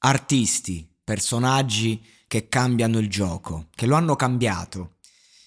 Artisti, 0.00 0.88
personaggi 1.02 2.04
che 2.26 2.48
cambiano 2.48 2.98
il 2.98 3.08
gioco, 3.08 3.68
che 3.74 3.86
lo 3.86 3.96
hanno 3.96 4.16
cambiato 4.16 4.96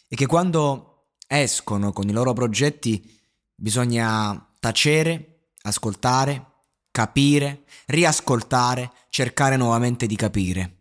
e 0.07 0.15
che 0.15 0.25
quando 0.25 1.11
escono 1.27 1.93
con 1.93 2.07
i 2.09 2.11
loro 2.11 2.33
progetti 2.33 3.19
bisogna 3.55 4.53
tacere, 4.59 5.51
ascoltare, 5.61 6.51
capire, 6.91 7.63
riascoltare, 7.85 8.91
cercare 9.09 9.55
nuovamente 9.55 10.05
di 10.05 10.15
capire. 10.15 10.77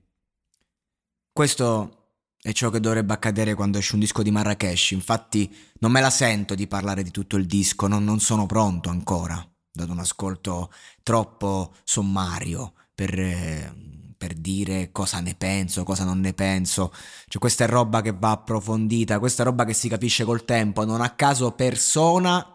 Questo 1.33 1.99
è 2.43 2.53
ciò 2.53 2.69
che 2.69 2.81
dovrebbe 2.81 3.15
accadere 3.15 3.55
quando 3.55 3.79
esce 3.79 3.95
un 3.95 4.01
disco 4.01 4.23
di 4.23 4.31
Marrakesh, 4.31 4.91
infatti 4.91 5.55
non 5.79 5.93
me 5.93 6.01
la 6.01 6.11
sento 6.11 6.55
di 6.55 6.67
parlare 6.67 7.03
di 7.03 7.11
tutto 7.11 7.37
il 7.37 7.47
disco, 7.47 7.87
non, 7.87 8.05
non 8.05 8.21
sono 8.21 8.45
pronto 8.45 8.91
ancora, 8.91 9.43
dato 9.71 9.93
un 9.93 10.01
ascolto 10.01 10.73
troppo 11.03 11.75
sommario 11.85 12.75
per, 12.95 13.75
per 14.17 14.35
dire 14.35 14.93
cosa 14.93 15.21
ne 15.21 15.35
penso, 15.35 15.85
cosa 15.85 16.05
non 16.05 16.21
ne 16.21 16.33
penso. 16.33 16.93
Cioè, 17.27 17.41
questa 17.41 17.65
è 17.65 17.69
roba 17.69 18.01
che 18.01 18.13
va 18.13 18.31
approfondita, 18.31 19.19
questa 19.19 19.43
è 19.43 19.47
roba 19.47 19.65
che 19.65 19.75
si 19.75 19.89
capisce 19.89 20.25
col 20.25 20.45
tempo. 20.45 20.85
Non 20.85 21.01
a 21.01 21.11
caso 21.11 21.53
Persona 21.53 22.47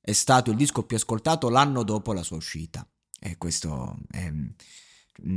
è 0.00 0.12
stato 0.12 0.50
il 0.50 0.56
disco 0.56 0.84
più 0.84 0.96
ascoltato 0.96 1.50
l'anno 1.50 1.82
dopo 1.82 2.12
la 2.12 2.22
sua 2.22 2.36
uscita. 2.36 2.86
E 3.20 3.36
questo 3.36 3.98
è, 4.10 4.32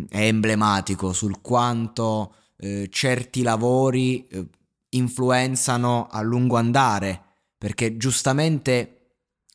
è 0.09 0.21
emblematico 0.21 1.11
sul 1.13 1.41
quanto 1.41 2.35
eh, 2.57 2.87
certi 2.89 3.41
lavori 3.41 4.25
eh, 4.27 4.47
influenzano 4.89 6.07
a 6.07 6.21
lungo 6.21 6.55
andare, 6.57 7.21
perché 7.57 7.97
giustamente 7.97 9.00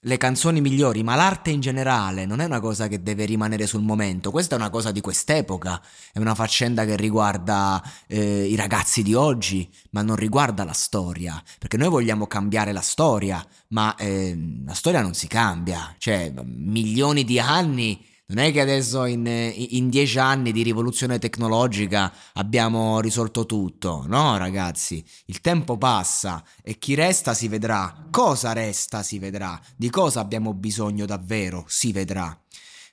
le 0.00 0.16
canzoni 0.18 0.60
migliori, 0.60 1.02
ma 1.02 1.14
l'arte 1.14 1.50
in 1.50 1.60
generale 1.60 2.26
non 2.26 2.40
è 2.40 2.44
una 2.44 2.60
cosa 2.60 2.86
che 2.86 3.02
deve 3.02 3.24
rimanere 3.24 3.66
sul 3.66 3.82
momento, 3.82 4.30
questa 4.30 4.54
è 4.54 4.58
una 4.58 4.70
cosa 4.70 4.92
di 4.92 5.00
quest'epoca, 5.00 5.80
è 6.12 6.18
una 6.18 6.34
faccenda 6.34 6.84
che 6.84 6.96
riguarda 6.96 7.82
eh, 8.06 8.44
i 8.44 8.54
ragazzi 8.56 9.02
di 9.02 9.14
oggi, 9.14 9.68
ma 9.90 10.02
non 10.02 10.16
riguarda 10.16 10.64
la 10.64 10.72
storia, 10.72 11.42
perché 11.58 11.76
noi 11.76 11.88
vogliamo 11.88 12.26
cambiare 12.26 12.72
la 12.72 12.82
storia, 12.82 13.44
ma 13.68 13.94
eh, 13.96 14.62
la 14.64 14.74
storia 14.74 15.00
non 15.00 15.14
si 15.14 15.26
cambia, 15.26 15.94
cioè 15.98 16.32
milioni 16.44 17.24
di 17.24 17.40
anni 17.40 18.04
non 18.28 18.44
è 18.44 18.50
che 18.50 18.60
adesso 18.60 19.04
in, 19.04 19.25
in, 19.26 19.88
dieci 19.88 20.19
anni 20.19 20.50
di 20.50 20.64
rivoluzione 20.64 21.20
tecnologica 21.20 22.12
abbiamo 22.32 22.98
risolto 22.98 23.47
tutto, 23.47 24.04
no 24.09 24.37
ragazzi? 24.37 25.04
Il 25.26 25.41
tempo 25.41 25.78
passa 25.78 26.42
e 26.60 26.76
chi 26.76 26.94
resta 26.94 27.34
si 27.34 27.47
vedrà. 27.47 28.09
Cosa 28.10 28.53
resta 28.53 29.04
si 29.04 29.20
vedrà. 29.20 29.60
Di 29.76 29.91
cosa 29.91 30.19
abbiamo 30.19 30.54
bisogno 30.54 31.06
davvero 31.06 31.65
si 31.69 31.92
vedrà. 31.92 32.36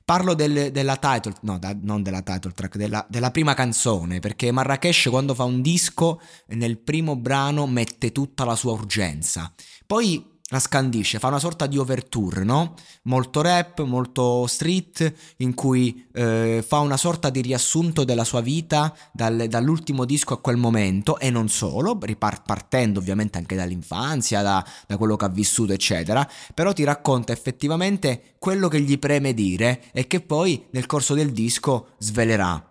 Parlo 0.06 0.36
del, 0.36 0.72
della 0.72 0.98
title, 0.98 1.34
no, 1.42 1.58
da, 1.58 1.76
non 1.82 2.04
della 2.04 2.22
title 2.22 2.52
track, 2.52 2.76
della, 2.76 3.04
della, 3.10 3.32
prima 3.32 3.56
canzone, 3.56 4.20
perché 4.20 4.52
Marrakesh 4.52 5.08
quando 5.10 5.34
fa 5.34 5.46
un 5.46 5.62
disco 5.62 6.22
nel 6.50 6.78
primo 6.78 7.16
brano 7.16 7.66
mette 7.66 8.12
tutta 8.12 8.44
la 8.44 8.56
sua 8.56 8.74
urgenza. 8.74 9.52
Poi 9.88 10.33
la 10.53 10.59
scandisce, 10.59 11.18
fa 11.18 11.30
una 11.30 11.40
sorta 11.40 11.66
di 11.66 11.80
overture, 11.80 12.44
no? 12.44 12.75
Molto 13.03 13.41
rap, 13.41 13.81
molto 13.81 14.46
street, 14.46 15.14
in 15.38 15.56
cui 15.56 16.06
eh, 16.14 16.64
fa 16.66 16.78
una 16.78 16.96
sorta 16.96 17.31
di 17.31 17.41
riassunto 17.41 18.03
della 18.03 18.24
sua 18.24 18.41
vita 18.41 18.96
dal, 19.12 19.47
dall'ultimo 19.47 20.06
disco 20.06 20.36
a 20.36 20.40
quel 20.40 20.58
momento 20.58 21.18
e 21.18 21.31
non 21.31 21.50
solo, 21.50 21.97
ripart- 22.00 22.44
partendo 22.46 23.00
ovviamente 23.00 23.40
anche 23.40 23.56
dall'infanzia, 23.56 24.44
da, 24.44 24.63
da 24.86 24.97
quello 24.97 25.16
che 25.16 25.25
ha 25.25 25.30
vissuto, 25.30 25.74
eccetera, 25.74 26.30
però 26.53 26.72
ti 26.72 26.84
racconta 26.84 27.34
effettivamente 27.34 28.36
quello 28.38 28.68
che 28.68 28.80
gli 28.80 29.00
preme 29.00 29.34
dire 29.34 29.86
e 29.92 30.06
che 30.06 30.22
poi 30.22 30.68
nel 30.69 30.86
corso 30.86 31.16
del 31.16 31.31
disco 31.31 31.96
svelerà. 31.97 32.63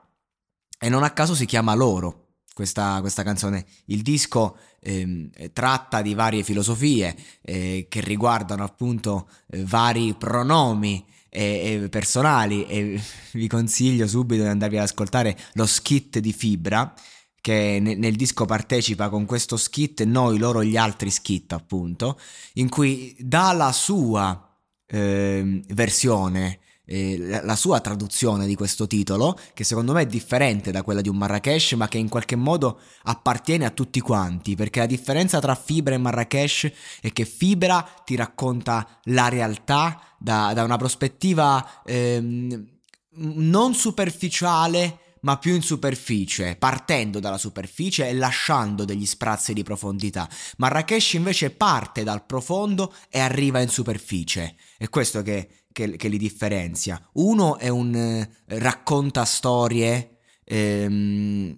E 0.79 0.89
non 0.89 1.03
a 1.03 1.11
caso 1.11 1.35
si 1.35 1.47
chiama 1.47 1.75
Loro, 1.75 2.22
questa, 2.55 2.99
questa 3.01 3.23
canzone. 3.23 3.65
Il 3.87 4.03
disco 4.03 4.57
eh, 4.81 5.31
tratta 5.53 6.03
di 6.03 6.15
varie 6.15 6.43
filosofie 6.43 7.15
eh, 7.43 7.87
che 7.89 8.01
riguardano 8.01 8.65
appunto 8.65 9.29
eh, 9.51 9.65
vari 9.65 10.15
pronomi 10.15 11.05
e, 11.29 11.87
personali 11.91 12.67
e 12.67 13.01
vi 13.33 13.49
consiglio 13.49 14.07
subito 14.07 14.43
di 14.43 14.49
andarvi 14.49 14.77
ad 14.77 14.85
ascoltare 14.85 15.37
lo 15.55 15.65
skit 15.67 16.19
di 16.19 16.33
Fibra 16.33 16.93
che 17.41 17.79
nel, 17.81 17.99
nel 17.99 18.15
disco 18.15 18.45
partecipa 18.45 19.09
con 19.09 19.25
questo 19.25 19.57
skit 19.57 20.03
noi, 20.05 20.39
loro, 20.39 20.63
gli 20.63 20.77
altri 20.77 21.11
skit 21.11 21.53
appunto 21.53 22.19
in 22.55 22.69
cui 22.69 23.17
dà 23.19 23.53
la 23.53 23.73
sua 23.73 24.49
ehm, 24.87 25.63
versione 25.69 26.61
eh, 26.93 27.41
la 27.43 27.57
sua 27.57 27.81
traduzione 27.81 28.47
di 28.47 28.55
questo 28.55 28.87
titolo, 28.87 29.39
che 29.55 29.65
secondo 29.65 29.95
me 29.95 30.03
è 30.03 30.07
differente 30.07 30.71
da 30.71 30.83
quella 30.83 31.01
di 31.01 31.09
un 31.09 31.17
Marrakesh, 31.17 31.73
ma 31.73 31.89
che 31.89 31.97
in 31.97 32.11
qualche 32.11 32.37
modo 32.37 32.81
appartiene 33.05 33.65
a 33.65 33.71
tutti 33.71 33.99
quanti, 34.01 34.55
perché 34.57 34.81
la 34.81 34.87
differenza 34.87 35.41
tra 35.41 35.55
Fibra 35.55 35.95
e 35.95 35.99
Marrakesh 35.99 36.71
è 37.01 37.11
che 37.13 37.25
Fibra 37.25 37.83
ti 38.05 38.15
racconta 38.15 39.01
la 39.05 39.29
realtà 39.29 39.99
da, 40.19 40.53
da 40.53 40.65
una 40.65 40.77
prospettiva 40.77 41.83
ehm, 41.85 42.69
non 43.15 43.75
superficiale, 43.75 44.99
ma 45.23 45.39
più 45.39 45.55
in 45.55 45.63
superficie, 45.63 46.57
partendo 46.57 47.21
dalla 47.21 47.39
superficie 47.39 48.09
e 48.09 48.15
lasciando 48.15 48.85
degli 48.85 49.07
sprazzi 49.07 49.55
di 49.55 49.63
profondità. 49.63 50.29
Marrakesh 50.59 51.15
invece 51.15 51.51
parte 51.51 52.03
dal 52.03 52.27
profondo 52.27 52.93
e 53.09 53.21
arriva 53.21 53.61
in 53.61 53.69
superficie. 53.69 54.57
È 54.77 54.89
questo 54.89 55.23
che 55.23 55.62
che, 55.73 55.97
che 55.97 56.09
li 56.09 56.19
differenzia. 56.19 57.01
Uno 57.15 57.57
è 57.59 57.69
un 57.69 57.95
eh, 57.95 58.31
racconta 58.59 59.25
storie 59.25 60.19
ehm, 60.45 61.57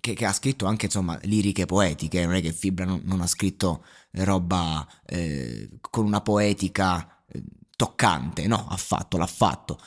che, 0.00 0.14
che, 0.14 0.26
ha 0.26 0.32
scritto 0.32 0.66
anche 0.66 0.86
insomma 0.86 1.18
liriche 1.22 1.66
poetiche, 1.66 2.24
non 2.24 2.34
è 2.34 2.42
che 2.42 2.52
Fibra 2.52 2.84
non, 2.84 3.00
non 3.04 3.20
ha 3.20 3.26
scritto 3.26 3.84
roba 4.10 4.86
eh, 5.06 5.70
con 5.80 6.04
una 6.04 6.20
poetica 6.20 7.22
eh, 7.28 7.42
toccante, 7.76 8.46
no, 8.46 8.66
ha 8.68 8.76
fatto, 8.76 9.16
l'ha 9.16 9.26
fatto, 9.26 9.78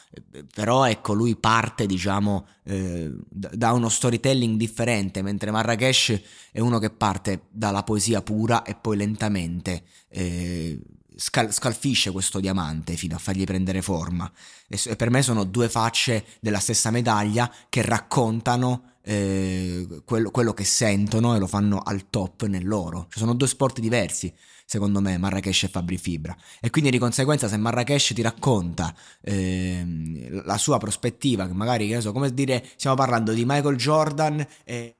però 0.53 0.85
ecco 0.85 1.13
lui 1.13 1.35
parte 1.35 1.85
diciamo 1.85 2.47
eh, 2.63 3.13
da 3.29 3.71
uno 3.73 3.89
storytelling 3.89 4.57
differente, 4.57 5.21
mentre 5.21 5.51
Marrakesh 5.51 6.21
è 6.51 6.59
uno 6.59 6.79
che 6.79 6.89
parte 6.89 7.43
dalla 7.49 7.83
poesia 7.83 8.21
pura 8.21 8.63
e 8.63 8.75
poi 8.75 8.97
lentamente 8.97 9.83
eh, 10.09 10.79
scal- 11.17 11.51
scalfisce 11.51 12.11
questo 12.11 12.39
diamante 12.39 12.95
fino 12.95 13.15
a 13.15 13.19
fargli 13.19 13.43
prendere 13.43 13.81
forma. 13.81 14.31
E, 14.67 14.95
per 14.95 15.09
me 15.09 15.21
sono 15.21 15.43
due 15.43 15.67
facce 15.67 16.25
della 16.39 16.59
stessa 16.59 16.91
medaglia 16.91 17.51
che 17.67 17.81
raccontano 17.81 18.93
eh, 19.01 20.01
quello, 20.05 20.31
quello, 20.31 20.53
che 20.53 20.63
sentono 20.65 21.35
e 21.35 21.39
lo 21.39 21.47
fanno 21.47 21.79
al 21.79 22.09
top 22.09 22.45
nel 22.45 22.67
loro. 22.67 23.07
Cioè, 23.09 23.19
sono 23.19 23.33
due 23.33 23.47
sport 23.47 23.79
diversi, 23.79 24.33
secondo 24.65 25.01
me, 25.01 25.17
Marrakesh 25.17 25.63
e 25.63 25.67
Fabri 25.69 25.97
Fibra. 25.97 26.35
E 26.59 26.69
quindi 26.69 26.91
di 26.91 26.99
conseguenza, 26.99 27.47
se 27.47 27.57
Marrakesh 27.57 28.11
ti 28.13 28.21
racconta 28.21 28.93
eh, 29.21 30.41
la 30.43 30.57
sua 30.57 30.77
prospettiva, 30.77 31.47
che 31.47 31.53
magari, 31.53 31.87
che 31.87 32.01
so, 32.01 32.11
come 32.11 32.33
dire, 32.33 32.63
stiamo 32.75 32.95
parlando 32.95 33.31
di 33.31 33.43
Michael 33.45 33.77
Jordan 33.77 34.45
e 34.65 34.96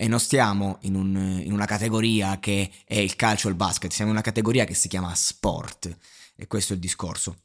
e 0.00 0.06
non 0.06 0.20
stiamo 0.20 0.78
in, 0.82 0.94
un, 0.94 1.40
in, 1.42 1.52
una 1.52 1.64
categoria 1.64 2.38
che 2.38 2.70
è 2.84 2.98
il 2.98 3.16
calcio 3.16 3.48
e 3.48 3.50
il 3.50 3.56
basket, 3.56 3.90
siamo 3.90 4.10
in 4.10 4.16
una 4.16 4.24
categoria 4.24 4.64
che 4.64 4.74
si 4.74 4.86
chiama 4.86 5.12
sport 5.12 5.92
e 6.36 6.46
questo 6.46 6.72
è 6.72 6.76
il 6.76 6.80
discorso. 6.80 7.38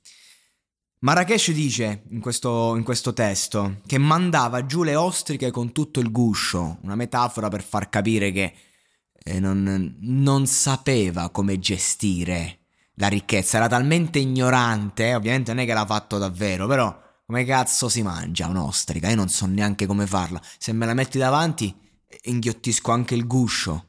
Marrakesh 1.00 1.50
dice 1.50 2.04
in 2.12 2.20
questo, 2.20 2.76
in 2.76 2.84
questo 2.84 3.12
testo 3.12 3.82
che 3.88 3.98
mandava 3.98 4.68
giù 4.68 4.84
le 4.84 4.94
ostriche 4.94 5.50
con 5.50 5.72
tutto 5.72 6.00
il 6.00 6.12
guscio, 6.12 6.78
una 6.84 6.96
metafora 6.96 7.50
per 7.50 7.64
far 7.64 7.90
capire 7.90 8.32
che 8.32 8.54
eh, 9.24 9.40
non, 9.40 9.96
non 10.02 10.46
sapeva 10.46 11.32
come 11.32 11.58
gestire 11.58 12.60
la 12.98 13.08
ricchezza, 13.08 13.58
era 13.58 13.68
talmente 13.68 14.20
ignorante, 14.20 15.16
ovviamente 15.16 15.52
non 15.52 15.64
è 15.64 15.66
che 15.66 15.74
l'ha 15.74 15.88
fatto 15.88 16.20
davvero, 16.20 16.68
però 16.68 17.02
come 17.26 17.46
cazzo 17.46 17.90
si 17.90 18.04
mangia 18.04 18.46
un'ostrica? 18.46 19.10
Io 19.10 19.16
non 19.16 19.28
so 19.28 19.48
neanche 19.48 19.88
come 19.88 20.06
farla. 20.06 20.40
Se 20.60 20.72
me 20.72 20.86
la 20.86 20.94
metti 20.94 21.18
davanti 21.18 21.82
inghiottisco 22.22 22.92
anche 22.92 23.16
il 23.16 23.28
guscio. 23.28 23.88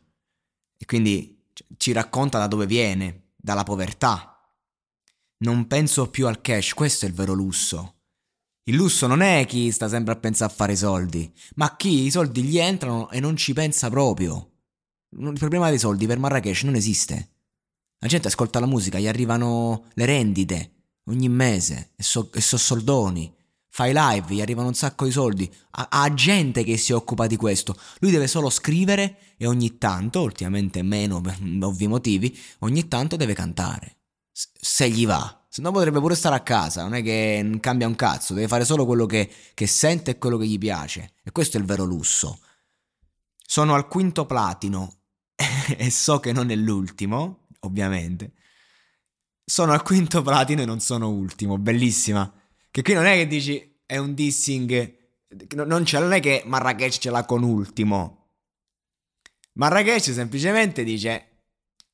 E 0.77 0.85
quindi 0.85 1.45
ci 1.77 1.93
racconta 1.93 2.39
da 2.39 2.47
dove 2.47 2.67
viene, 2.67 3.31
dalla 3.37 3.63
povertà. 3.63 4.39
Non 5.39 5.67
penso 5.67 6.11
più 6.11 6.27
al 6.27 6.41
cash, 6.41 6.75
questo 6.75 7.05
è 7.05 7.09
il 7.09 7.15
vero 7.15 7.33
lusso. 7.33 7.95
Il 8.65 8.77
lusso 8.77 9.07
non 9.07 9.21
è 9.21 9.45
chi 9.47 9.71
sta 9.71 9.89
sempre 9.89 10.15
a 10.15 10.17
pensare 10.17 10.51
a 10.51 10.55
fare 10.55 10.75
soldi, 10.75 11.31
ma 11.57 11.77
chi 11.77 12.05
i 12.05 12.11
soldi 12.11 12.43
gli 12.43 12.59
entrano 12.59 13.11
e 13.11 13.21
non 13.21 13.37
ci 13.37 13.53
pensa 13.53 13.91
proprio. 13.91 14.53
Il 15.11 15.39
problema 15.39 15.69
dei 15.69 15.79
soldi 15.79 16.07
per 16.07 16.19
Marrakesh 16.19 16.63
non 16.63 16.75
esiste. 16.75 17.31
La 17.99 18.09
gente 18.09 18.29
ascolta 18.29 18.61
la 18.61 18.67
musica, 18.67 18.99
gli 18.99 19.07
arrivano 19.07 19.89
le 19.93 20.05
rendite 20.07 20.73
ogni 21.05 21.29
mese 21.29 21.91
e 21.97 22.03
so, 22.03 22.31
e 22.33 22.41
so 22.41 22.57
soldoni 22.57 23.33
fai 23.75 23.93
live, 23.93 24.33
gli 24.33 24.41
arrivano 24.41 24.69
un 24.69 24.75
sacco 24.75 25.05
di 25.05 25.11
soldi, 25.11 25.53
ha, 25.73 25.89
ha, 25.91 26.15
gente 26.15 26.63
che 26.63 26.77
si 26.77 26.93
occupa 26.93 27.27
di 27.27 27.35
questo, 27.35 27.77
lui 27.99 28.13
deve 28.13 28.29
solo 28.29 28.49
scrivere 28.49 29.35
e 29.37 29.49
ogni 29.49 29.79
tanto, 29.79 30.23
ultimamente 30.23 30.81
meno 30.83 31.21
per 31.21 31.37
ovvi 31.61 31.89
motivi, 31.89 32.39
ogni 32.61 32.87
tanto 32.87 33.17
deve 33.17 33.35
cantare, 33.35 33.97
se 34.31 34.89
gli 34.89 35.05
va, 35.05 35.45
se 35.49 35.61
no 35.61 35.73
potrebbe 35.73 35.99
pure 35.99 36.15
stare 36.15 36.37
a 36.37 36.43
casa, 36.43 36.83
non 36.83 36.95
è 36.95 37.03
che 37.03 37.59
cambia 37.59 37.89
un 37.89 37.97
cazzo, 37.97 38.33
deve 38.33 38.47
fare 38.47 38.65
solo 38.65 38.87
quello 38.87 39.07
che, 39.07 39.29
che 39.55 39.67
sente 39.67 40.13
e 40.13 40.19
quello 40.19 40.37
che 40.37 40.47
gli 40.47 40.59
piace, 40.59 41.15
e 41.25 41.33
questo 41.33 41.57
è 41.57 41.61
il 41.61 41.67
vero 41.67 41.83
lusso. 41.83 42.39
Sono 43.45 43.75
al 43.75 43.89
quinto 43.89 44.25
platino 44.25 44.99
e 45.77 45.91
so 45.91 46.21
che 46.21 46.31
non 46.31 46.51
è 46.51 46.55
l'ultimo, 46.55 47.49
ovviamente. 47.63 48.35
Sono 49.45 49.73
al 49.73 49.83
quinto 49.83 50.23
platino 50.23 50.63
e 50.63 50.65
non 50.65 50.79
sono 50.79 51.09
ultimo, 51.09 51.59
bellissima. 51.59 52.33
Che 52.75 52.83
qui 52.83 52.93
non 52.93 53.05
è 53.05 53.15
che 53.15 53.29
dici 53.29 53.83
è 53.87 53.99
un 53.99 54.15
dissing. 54.15 54.97
Non, 55.55 55.69
non 55.69 56.13
è 56.13 56.19
che 56.19 56.43
Marrakesh 56.45 56.97
ce 57.01 57.11
l'ha 57.11 57.25
con 57.25 57.45
ultimo. 57.45 58.31
Marrakesh 59.53 60.11
semplicemente 60.11 60.83
dice: 60.83 61.45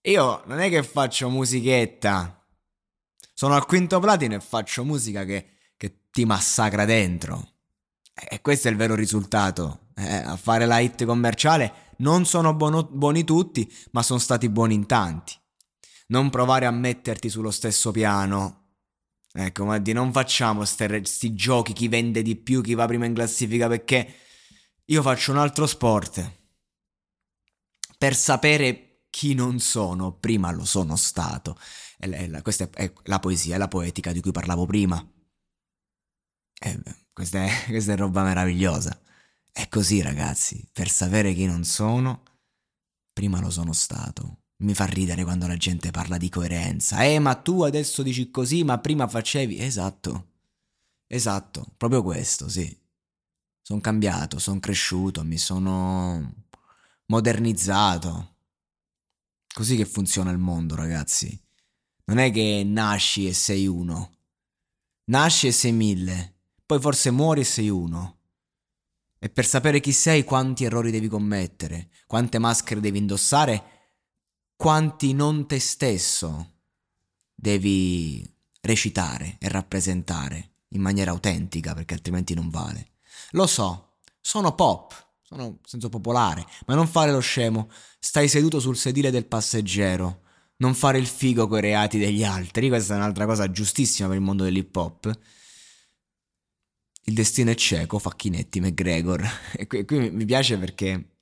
Io 0.01 0.43
non 0.47 0.59
è 0.59 0.71
che 0.71 0.83
faccio 0.83 1.29
musichetta. 1.29 2.43
Sono 3.35 3.57
al 3.57 3.67
quinto 3.67 4.01
platino 4.01 4.37
e 4.37 4.41
faccio 4.41 4.83
musica 4.83 5.27
che, 5.27 5.49
che 5.77 6.07
ti 6.11 6.25
massacra 6.25 6.87
dentro. 6.87 7.57
E 8.15 8.41
questo 8.41 8.69
è 8.69 8.71
il 8.71 8.79
vero 8.79 8.95
risultato. 8.95 9.89
Eh, 9.97 10.15
a 10.15 10.37
fare 10.37 10.65
la 10.65 10.79
hit 10.79 11.05
commerciale 11.05 11.93
non 11.99 12.25
sono 12.25 12.55
buono, 12.55 12.85
buoni 12.85 13.25
tutti, 13.25 13.71
ma 13.91 14.03
sono 14.03 14.19
stati 14.19 14.49
buoni 14.49 14.73
in 14.73 14.87
tanti. 14.87 15.35
Non 16.07 16.31
provare 16.31 16.65
a 16.65 16.71
metterti 16.71 17.29
sullo 17.29 17.51
stesso 17.51 17.91
piano 17.91 18.60
Ecco, 19.33 19.65
ma 19.65 19.79
di 19.79 19.93
non 19.93 20.13
facciamo 20.13 20.65
questi 20.65 21.35
giochi, 21.35 21.73
chi 21.73 21.89
vende 21.89 22.23
di 22.23 22.37
più, 22.37 22.61
chi 22.63 22.75
va 22.75 22.87
prima 22.87 23.07
in 23.07 23.15
classifica, 23.15 23.69
perché 23.69 24.15
io 24.87 25.03
faccio 25.03 25.31
un 25.31 25.39
altro 25.39 25.67
sport. 25.67 26.39
Per 27.97 28.17
sapere 28.17 29.05
chi 29.11 29.35
non 29.35 29.61
sono, 29.61 30.13
prima 30.13 30.51
lo 30.51 30.65
sono 30.65 30.97
stato. 30.97 31.59
È 31.97 32.07
la, 32.07 32.39
è 32.39 32.43
questa 32.43 32.69
è, 32.73 32.93
la 33.05 33.21
poesia, 33.21 33.55
è 33.55 33.59
la 33.59 33.69
poetica 33.69 34.13
di 34.13 34.21
cui 34.21 34.33
parlavo 34.33 34.67
prima. 34.67 35.05
Eh, 36.63 36.81
questa, 37.13 37.45
è, 37.45 37.51
questa 37.69 37.93
è 37.93 37.97
roba 37.97 38.23
meravigliosa. 38.25 38.99
È 39.53 39.69
così, 39.69 40.01
ragazzi, 40.03 40.69
per 40.73 40.89
sapere 40.89 41.35
chi 41.35 41.47
non 41.47 41.65
sono, 41.65 42.23
prima 43.13 43.41
lo 43.41 43.51
sono 43.51 43.73
stato. 43.73 44.40
Mi 44.61 44.75
fa 44.75 44.85
ridere 44.85 45.25
quando 45.25 45.47
la 45.47 45.57
gente 45.57 45.91
parla 45.91 46.17
di 46.19 46.29
coerenza. 46.29 47.03
Eh, 47.03 47.19
ma 47.19 47.35
tu 47.35 47.63
adesso 47.63 48.03
dici 48.03 48.31
così, 48.31 48.63
ma 48.63 48.79
prima 48.79 49.09
facevi. 49.09 49.59
Esatto. 49.59 50.29
Esatto, 51.07 51.67
proprio 51.77 52.03
questo, 52.03 52.49
sì. 52.49 52.79
Sono 53.63 53.81
cambiato, 53.81 54.39
sono 54.39 54.61
cresciuto, 54.61 55.25
mi 55.25 55.39
sono 55.39 56.45
modernizzato. 57.07 58.37
Così 59.53 59.77
che 59.77 59.87
funziona 59.87 60.31
il 60.31 60.39
mondo, 60.39 60.75
ragazzi. 60.75 61.39
Non 62.05 62.19
è 62.19 62.31
che 62.31 62.63
nasci 62.65 63.27
e 63.27 63.33
sei 63.33 63.67
uno. 63.67 64.19
Nasci 65.05 65.47
e 65.47 65.53
sei 65.53 65.73
mille. 65.73 66.35
Poi 66.67 66.81
forse 66.81 67.11
muori 67.11 67.41
e 67.41 67.45
sei 67.45 67.69
uno. 67.69 68.19
E 69.19 69.29
per 69.31 69.47
sapere 69.47 69.81
chi 69.81 69.93
sei, 69.93 70.23
quanti 70.23 70.65
errori 70.65 70.91
devi 70.91 71.09
commettere, 71.09 71.91
quante 72.07 72.39
maschere 72.39 72.81
devi 72.81 72.99
indossare 72.99 73.80
quanti 74.61 75.15
non 75.15 75.47
te 75.47 75.59
stesso 75.59 76.57
devi 77.35 78.31
recitare 78.61 79.37
e 79.39 79.49
rappresentare 79.49 80.51
in 80.73 80.83
maniera 80.83 81.13
autentica 81.13 81.73
perché 81.73 81.95
altrimenti 81.95 82.35
non 82.35 82.51
vale. 82.51 82.91
Lo 83.31 83.47
so, 83.47 84.01
sono 84.21 84.55
pop, 84.55 85.15
sono 85.23 85.61
senso 85.65 85.89
popolare, 85.89 86.45
ma 86.67 86.75
non 86.75 86.87
fare 86.87 87.11
lo 87.11 87.21
scemo, 87.21 87.71
stai 87.99 88.29
seduto 88.29 88.61
sul 88.61 88.77
sedile 88.77 89.11
del 89.11 89.25
passeggero, 89.25 90.25
non 90.57 90.75
fare 90.75 90.99
il 90.99 91.07
figo 91.07 91.49
coi 91.49 91.63
reati 91.63 91.99
degli 91.99 92.23
altri, 92.23 92.69
questa 92.69 92.93
è 92.93 92.97
un'altra 92.99 93.25
cosa 93.25 93.51
giustissima 93.51 94.09
per 94.09 94.19
il 94.19 94.23
mondo 94.23 94.45
dell'hip 94.45 94.77
hop. 94.77 95.19
Il 97.05 97.15
destino 97.15 97.51
è 97.51 97.55
cieco, 97.55 97.99
Facchinetti, 97.99 98.61
McGregor. 98.61 99.27
E 99.57 99.67
qui, 99.67 99.87
qui 99.87 100.11
mi 100.11 100.27
piace 100.27 100.59
perché 100.59 101.17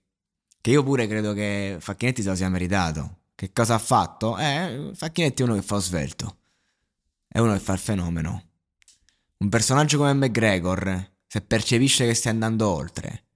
che 0.60 0.70
io 0.72 0.82
pure 0.82 1.06
credo 1.06 1.34
che 1.34 1.76
Facchinetti 1.78 2.22
se 2.22 2.30
lo 2.30 2.34
sia 2.34 2.48
meritato. 2.48 3.17
Che 3.38 3.52
cosa 3.52 3.74
ha 3.74 3.78
fatto? 3.78 4.36
Eh, 4.36 4.90
Facchinetti 4.94 5.42
è 5.42 5.44
uno 5.44 5.54
che 5.54 5.62
fa 5.62 5.78
svelto. 5.78 6.38
È 7.28 7.38
uno 7.38 7.52
che 7.52 7.60
fa 7.60 7.72
il 7.72 7.78
fenomeno. 7.78 8.50
Un 9.36 9.48
personaggio 9.48 9.96
come 9.96 10.12
McGregor, 10.12 11.12
se 11.24 11.40
percepisce 11.42 12.04
che 12.04 12.14
stai 12.14 12.32
andando 12.32 12.68
oltre, 12.68 13.26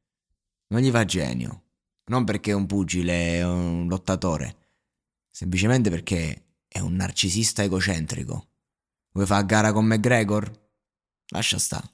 non 0.71 0.81
gli 0.81 0.91
va 0.91 1.05
genio. 1.05 1.67
Non 2.07 2.25
perché 2.25 2.51
è 2.51 2.55
un 2.55 2.67
pugile, 2.67 3.37
è 3.37 3.45
un 3.45 3.87
lottatore. 3.87 4.57
Semplicemente 5.31 5.89
perché 5.89 6.47
è 6.67 6.81
un 6.81 6.95
narcisista 6.95 7.63
egocentrico. 7.63 8.49
Vuoi 9.13 9.27
fare 9.27 9.47
gara 9.47 9.73
con 9.73 9.85
McGregor? 9.85 10.51
Lascia 11.29 11.61
stare. 11.61 11.89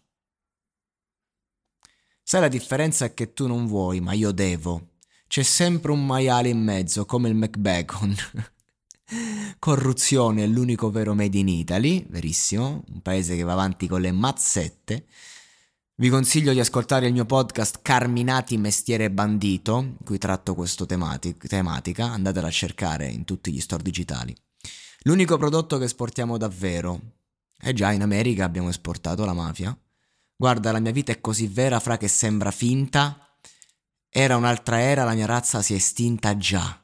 Sai 2.23 2.41
la 2.41 2.49
differenza 2.49 3.05
è 3.05 3.13
che 3.13 3.35
tu 3.35 3.47
non 3.47 3.67
vuoi, 3.67 4.01
ma 4.01 4.15
io 4.15 4.33
devo 4.33 4.97
c'è 5.29 5.43
sempre 5.43 5.93
un 5.93 6.05
maiale 6.05 6.49
in 6.49 6.59
mezzo, 6.59 7.05
come 7.05 7.29
il 7.29 7.35
McBacon. 7.35 8.17
Corruzione 9.59 10.45
è 10.45 10.47
l'unico 10.47 10.91
vero 10.91 11.15
made 11.15 11.37
in 11.37 11.49
Italy, 11.49 12.07
verissimo, 12.09 12.83
un 12.89 13.03
paese 13.03 13.37
che 13.37 13.43
va 13.43 13.53
avanti 13.53 13.87
con 13.87 14.01
le 14.01 14.11
mazzette. 14.11 15.07
Vi 15.97 16.09
consiglio 16.09 16.53
di 16.53 16.61
ascoltare 16.61 17.09
il 17.09 17.13
mio 17.13 17.27
podcast 17.27 17.81
Carminati 17.83 18.57
Mestiere 18.57 19.11
Bandito, 19.11 19.79
in 19.81 19.97
cui 20.03 20.17
tratto 20.17 20.55
questa 20.55 20.87
tematic- 20.87 21.47
tematica, 21.47 22.07
andatela 22.07 22.47
a 22.47 22.53
cercare 22.53 23.07
in 23.09 23.25
tutti 23.25 23.53
gli 23.53 23.61
store 23.61 23.83
digitali. 23.83 24.35
L'unico 25.03 25.37
prodotto 25.37 25.77
che 25.77 25.85
esportiamo 25.85 26.39
davvero. 26.39 27.01
Eh 27.61 27.75
già, 27.75 27.93
in 27.93 28.01
America 28.01 28.45
abbiamo 28.45 28.71
esportato 28.71 29.27
la 29.27 29.35
mafia. 29.35 29.77
Guarda, 30.35 30.73
la 30.73 30.81
mia 30.81 30.93
vita 30.93 31.13
è 31.13 31.21
così 31.21 31.49
vera, 31.49 31.81
fra 31.81 31.99
che 31.99 32.09
sembra 32.09 32.51
finta, 32.51 33.28
era 34.11 34.37
un'altra 34.37 34.81
era, 34.81 35.05
la 35.05 35.15
mia 35.15 35.27
razza 35.27 35.63
si 35.63 35.75
è 35.75 35.77
estinta 35.77 36.37
già. 36.37 36.83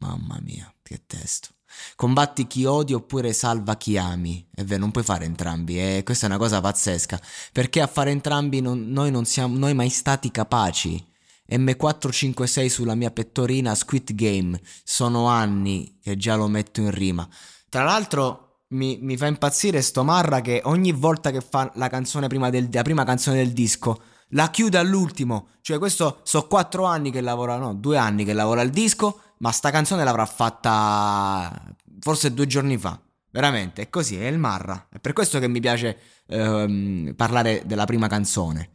Mamma 0.00 0.38
mia, 0.42 0.72
che 0.82 1.02
testo. 1.06 1.48
Combatti 1.94 2.46
chi 2.46 2.64
odi 2.64 2.92
oppure 2.92 3.32
salva 3.32 3.76
chi 3.76 3.96
ami. 3.96 4.46
È 4.54 4.64
vero, 4.64 4.80
non 4.80 4.90
puoi 4.90 5.04
fare 5.04 5.24
entrambi, 5.24 5.78
e 5.78 6.02
questa 6.04 6.26
è 6.26 6.28
una 6.28 6.38
cosa 6.38 6.60
pazzesca. 6.60 7.20
Perché 7.52 7.80
a 7.80 7.86
fare 7.86 8.10
entrambi 8.10 8.60
non, 8.60 8.88
noi 8.90 9.10
non 9.10 9.24
siamo 9.24 9.56
noi 9.56 9.74
mai 9.74 9.88
stati 9.88 10.30
capaci. 10.30 11.04
M456 11.48 12.66
sulla 12.66 12.94
mia 12.94 13.10
pettorina 13.10 13.74
Squid 13.74 14.14
Game. 14.14 14.60
Sono 14.84 15.28
anni 15.28 15.98
che 16.02 16.16
già 16.16 16.34
lo 16.34 16.48
metto 16.48 16.80
in 16.80 16.90
rima. 16.90 17.26
Tra 17.68 17.84
l'altro 17.84 18.62
mi, 18.68 18.98
mi 19.00 19.16
fa 19.16 19.26
impazzire 19.26 19.80
sto 19.80 20.02
Marra 20.02 20.40
che 20.40 20.60
ogni 20.64 20.92
volta 20.92 21.30
che 21.30 21.40
fa 21.40 21.70
la 21.74 21.88
prima 22.26 22.50
del, 22.50 22.68
la 22.70 22.82
prima 22.82 23.04
canzone 23.04 23.36
del 23.36 23.52
disco 23.52 24.02
la 24.30 24.50
chiude 24.50 24.78
all'ultimo. 24.78 25.48
Cioè, 25.60 25.78
questo 25.78 26.20
so 26.22 26.46
quattro 26.46 26.84
anni 26.84 27.10
che 27.10 27.20
lavora, 27.20 27.56
no, 27.56 27.74
due 27.74 27.96
anni 27.96 28.24
che 28.24 28.32
lavora 28.32 28.62
il 28.62 28.70
disco, 28.70 29.20
ma 29.38 29.50
sta 29.50 29.70
canzone 29.70 30.04
l'avrà 30.04 30.26
fatta 30.26 31.74
forse 32.00 32.32
due 32.32 32.46
giorni 32.46 32.78
fa. 32.78 33.00
Veramente, 33.30 33.82
è 33.82 33.90
così, 33.90 34.16
è 34.16 34.26
il 34.26 34.38
Marra. 34.38 34.88
È 34.90 34.98
per 34.98 35.12
questo 35.12 35.38
che 35.38 35.48
mi 35.48 35.60
piace 35.60 35.98
ehm, 36.26 37.14
parlare 37.14 37.62
della 37.66 37.84
prima 37.84 38.08
canzone. 38.08 38.70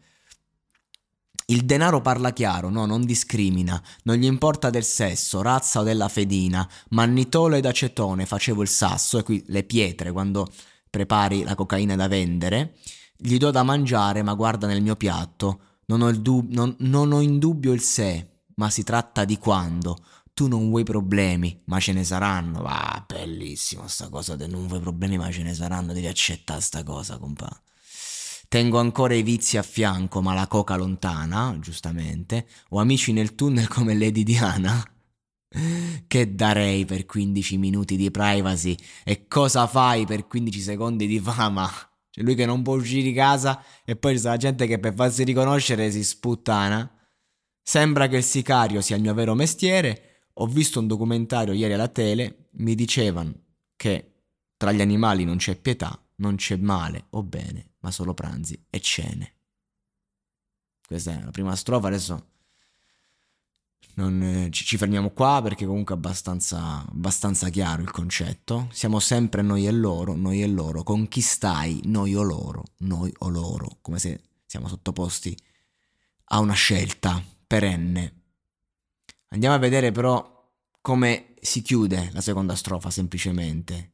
Il 1.48 1.66
denaro 1.66 2.00
parla 2.00 2.32
chiaro, 2.32 2.70
no, 2.70 2.86
non 2.86 3.04
discrimina, 3.04 3.82
non 4.04 4.16
gli 4.16 4.26
importa 4.26 4.70
del 4.70 4.86
sesso, 4.86 5.42
razza 5.42 5.82
o 5.82 5.84
della 5.84 6.08
fedina, 6.08 6.68
mannitolo 6.90 7.56
ed 7.56 7.66
acetone, 7.66 8.26
facevo 8.26 8.62
il 8.62 8.70
sasso 8.70 9.18
e 9.18 9.24
qui 9.24 9.44
le 9.48 9.64
pietre 9.64 10.12
quando 10.14 10.48
prepari 10.90 11.44
la 11.44 11.56
cocaina 11.56 11.96
da 11.96 12.08
vendere, 12.08 12.76
gli 13.22 13.38
do 13.38 13.52
da 13.52 13.64
mangiare 13.64 14.24
ma 14.24 14.34
guarda 14.34 14.68
nel 14.68 14.82
mio 14.82 14.96
piatto, 14.96 15.60
non 15.86 16.02
ho, 16.02 16.12
dub- 16.12 16.52
non, 16.52 16.76
non 16.80 17.12
ho 17.12 17.22
in 17.22 17.38
dubbio 17.38 17.72
il 17.74 17.82
se, 17.82 18.44
ma 18.56 18.70
si 18.70 18.84
tratta 18.84 19.26
di 19.26 19.38
quando, 19.38 19.98
tu 20.34 20.48
non 20.48 20.70
vuoi 20.70 20.84
problemi, 20.84 21.62
ma 21.66 21.80
ce 21.80 21.94
ne 21.94 22.04
saranno. 22.04 22.64
Ah, 22.64 23.04
bellissimo 23.06 23.88
sta 23.88 24.10
cosa 24.10 24.36
del 24.36 24.50
non 24.50 24.68
vuoi 24.68 24.80
problemi, 24.80 25.18
ma 25.18 25.32
ce 25.32 25.44
ne 25.44 25.54
saranno. 25.54 25.94
Devi 25.94 26.08
accettare 26.08 26.62
sta 26.62 26.84
cosa, 26.84 27.18
compa. 27.18 27.50
Tengo 28.48 28.80
ancora 28.80 29.14
i 29.14 29.22
vizi 29.22 29.58
a 29.58 29.64
fianco, 29.64 30.22
ma 30.22 30.34
la 30.34 30.48
coca 30.48 30.76
lontana, 30.76 31.56
giustamente. 31.60 32.48
Ho 32.70 32.80
amici 32.80 33.12
nel 33.12 33.36
tunnel 33.36 33.68
come 33.70 33.94
Lady 33.94 34.24
Diana. 34.24 34.84
Che 36.08 36.36
darei 36.36 36.86
per 36.86 37.06
15 37.06 37.58
minuti 37.58 37.98
di 37.98 38.10
privacy 38.10 38.76
e 39.04 39.28
cosa 39.28 39.68
fai 39.68 40.06
per 40.06 40.26
15 40.26 40.62
secondi 40.62 41.08
di 41.08 41.20
fama? 41.20 41.70
C'è 42.12 42.22
lui 42.22 42.36
che 42.36 42.46
non 42.46 42.62
può 42.62 42.76
uscire 42.76 43.04
di 43.04 43.14
casa 43.14 43.64
e 43.84 43.96
poi 43.96 44.16
c'è 44.16 44.28
la 44.28 44.38
gente 44.38 44.68
che 44.68 44.80
per 44.80 44.94
farsi 44.94 45.24
riconoscere 45.24 45.90
si 45.90 46.04
sputtana. 46.04 46.90
Sembra 47.64 48.08
che 48.08 48.18
il 48.18 48.24
sicario 48.24 48.82
sia 48.82 48.98
il 48.98 49.02
mio 49.02 49.14
vero 49.14 49.34
mestiere 49.34 50.12
ho 50.34 50.46
visto 50.46 50.80
un 50.80 50.88
documentario 50.88 51.54
ieri 51.54 51.74
alla 51.74 51.88
tele, 51.88 52.50
mi 52.54 52.76
dicevano 52.76 53.34
che 53.76 54.24
tra 54.58 54.72
gli 54.72 54.82
animali 54.82 55.24
non 55.24 55.38
c'è 55.38 55.56
pietà, 55.56 56.00
non 56.18 56.36
c'è 56.36 56.56
male 56.56 57.08
o 57.12 57.24
bene, 57.24 57.74
ma 57.80 57.92
solo 57.92 58.14
pranzi 58.14 58.66
e 58.70 58.80
cene. 58.80 59.36
Questa 60.86 61.12
è 61.12 61.24
la 61.24 61.32
prima 61.32 61.56
strofa, 61.56 61.88
adesso 61.88 62.30
non, 63.96 64.22
eh, 64.22 64.50
ci, 64.52 64.66
ci, 64.66 64.78
fermiamo 64.78 65.10
qua 65.12 65.42
perché 65.42 65.66
comunque 65.66 65.96
è 65.96 65.98
abbastanza, 65.98 66.86
abbastanza 66.88 67.50
chiaro 67.50 67.82
il 67.82 67.92
concetto. 67.92 68.68
Siamo 68.72 69.00
sempre 69.00 69.42
noi 69.42 69.68
e 69.68 69.72
loro, 69.72 70.16
noi 70.16 70.42
e 70.42 70.48
loro. 70.48 70.84
Con 70.84 71.08
chi 71.08 71.22
stai, 71.22 71.82
noi 71.86 72.16
o 72.16 72.22
loro, 72.22 72.64
noi 72.80 73.14
o 73.20 73.30
loro, 73.30 73.78
come 73.82 74.00
se 74.00 74.22
siamo 74.46 74.68
sottoposti 74.68 75.38
a 76.34 76.40
una 76.40 76.54
scelta 76.54 77.22
perenne 77.46 78.22
Andiamo 79.34 79.56
a 79.56 79.60
vedere 79.60 79.92
però 79.92 80.40
come 80.82 81.36
si 81.40 81.62
chiude 81.62 82.10
la 82.12 82.22
seconda 82.22 82.56
strofa 82.56 82.90
semplicemente. 82.90 83.94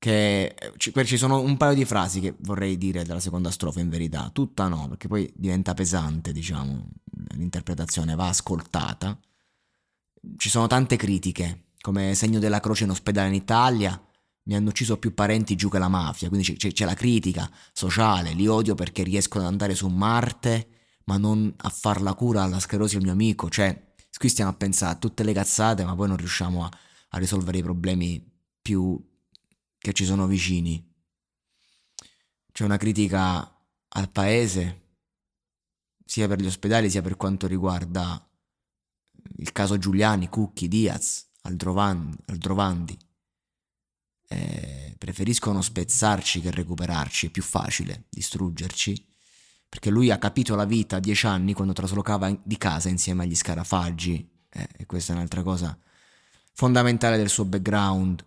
Che 0.00 0.56
ci 1.04 1.16
sono 1.18 1.40
un 1.40 1.56
paio 1.56 1.74
di 1.74 1.84
frasi 1.84 2.20
che 2.20 2.34
vorrei 2.40 2.78
dire 2.78 3.04
della 3.04 3.20
seconda 3.20 3.50
strofa 3.50 3.80
in 3.80 3.90
verità, 3.90 4.30
tutta 4.32 4.66
no, 4.66 4.88
perché 4.88 5.08
poi 5.08 5.30
diventa 5.36 5.74
pesante, 5.74 6.32
diciamo, 6.32 6.88
l'interpretazione 7.34 8.14
va 8.14 8.28
ascoltata. 8.28 9.18
Ci 10.36 10.48
sono 10.48 10.66
tante 10.66 10.96
critiche, 10.96 11.66
come 11.80 12.14
segno 12.14 12.38
della 12.38 12.60
croce 12.60 12.84
in 12.84 12.90
ospedale 12.90 13.28
in 13.28 13.34
Italia, 13.34 14.02
mi 14.44 14.54
hanno 14.54 14.70
ucciso 14.70 14.96
più 14.96 15.12
parenti 15.12 15.54
giù 15.54 15.68
che 15.68 15.78
la 15.78 15.88
mafia, 15.88 16.28
quindi 16.28 16.54
c'è, 16.54 16.72
c'è 16.72 16.84
la 16.86 16.94
critica 16.94 17.50
sociale, 17.72 18.32
li 18.32 18.46
odio 18.46 18.74
perché 18.74 19.02
riescono 19.02 19.44
ad 19.44 19.50
andare 19.50 19.74
su 19.74 19.86
Marte, 19.88 20.68
ma 21.04 21.18
non 21.18 21.52
a 21.58 21.68
far 21.68 22.00
la 22.00 22.14
cura 22.14 22.42
alla 22.42 22.58
sclerosi 22.58 22.96
al 22.96 23.02
mio 23.02 23.12
amico, 23.12 23.50
cioè 23.50 23.88
Qui 24.20 24.28
stiamo 24.28 24.50
a 24.50 24.54
pensare 24.54 24.92
a 24.92 24.98
tutte 24.98 25.22
le 25.22 25.32
cazzate, 25.32 25.82
ma 25.82 25.94
poi 25.94 26.08
non 26.08 26.18
riusciamo 26.18 26.62
a, 26.62 26.70
a 27.08 27.18
risolvere 27.18 27.56
i 27.56 27.62
problemi 27.62 28.22
più 28.60 29.02
che 29.80 29.92
ci 29.92 30.04
sono 30.04 30.26
vicini. 30.26 30.86
C'è 32.52 32.64
una 32.64 32.76
critica 32.76 33.38
al 33.88 34.10
paese, 34.10 34.82
sia 36.04 36.28
per 36.28 36.40
gli 36.40 36.46
ospedali 36.46 36.90
sia 36.90 37.02
per 37.02 37.16
quanto 37.16 37.46
riguarda 37.46 38.24
il 39.36 39.52
caso 39.52 39.78
Giuliani, 39.78 40.28
Cucchi, 40.28 40.68
Diaz, 40.68 41.30
Aldrovandi. 41.42 42.16
Aldrovandi. 42.26 42.98
Eh, 44.28 44.94
preferiscono 44.98 45.62
spezzarci 45.62 46.40
che 46.40 46.50
recuperarci, 46.50 47.26
è 47.26 47.30
più 47.30 47.42
facile 47.42 48.04
distruggerci 48.10 49.08
perché 49.70 49.88
lui 49.88 50.10
ha 50.10 50.18
capito 50.18 50.56
la 50.56 50.64
vita 50.64 50.96
a 50.96 51.00
dieci 51.00 51.26
anni 51.26 51.54
quando 51.54 51.72
traslocava 51.72 52.36
di 52.42 52.58
casa 52.58 52.88
insieme 52.88 53.22
agli 53.22 53.36
scarafaggi, 53.36 54.28
eh, 54.50 54.68
e 54.76 54.84
questa 54.84 55.12
è 55.12 55.14
un'altra 55.14 55.44
cosa 55.44 55.78
fondamentale 56.52 57.16
del 57.16 57.28
suo 57.28 57.44
background. 57.44 58.24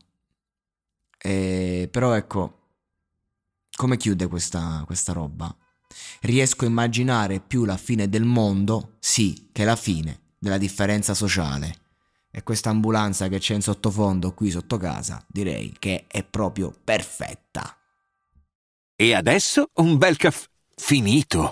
Eh, 1.24 1.88
però 1.90 2.14
ecco, 2.14 2.60
come 3.76 3.98
chiude 3.98 4.28
questa, 4.28 4.84
questa 4.86 5.14
roba? 5.14 5.56
Riesco 6.22 6.66
a 6.66 6.68
immaginare 6.68 7.40
più 7.40 7.64
la 7.64 7.78
fine 7.78 8.10
del 8.10 8.26
mondo, 8.26 8.98
sì, 9.00 9.50
che 9.52 9.64
la 9.64 9.76
fine 9.76 10.34
della 10.38 10.58
differenza 10.58 11.14
sociale. 11.14 11.78
E 12.30 12.44
questa 12.44 12.70
ambulanza 12.70 13.28
che 13.30 13.40
c'è 13.40 13.54
in 13.54 13.62
sottofondo 13.62 14.34
qui 14.34 14.50
sotto 14.50 14.78
casa, 14.78 15.24
direi 15.28 15.74
che 15.78 16.06
è 16.08 16.24
proprio 16.24 16.74
perfetta. 16.84 17.78
E 18.96 19.14
adesso 19.14 19.70
un 19.76 19.98
bel 19.98 20.18
caffè 20.18 20.48
Finito. 20.76 21.52